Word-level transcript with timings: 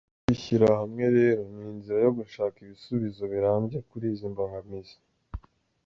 Kwishyira 0.23 0.67
hamwe 0.79 1.03
rero 1.17 1.41
ni 1.53 1.63
inzira 1.73 1.99
yo 2.05 2.11
gushaka 2.19 2.55
ibisubizo 2.65 3.23
birambye 3.33 3.77
kuri 3.89 4.05
izi 4.13 4.25
mbogamizi. 4.31 4.95